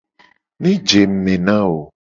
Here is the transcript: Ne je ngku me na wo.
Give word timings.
Ne 0.61 0.71
je 0.87 1.01
ngku 1.07 1.19
me 1.23 1.33
na 1.45 1.57
wo. 1.69 1.81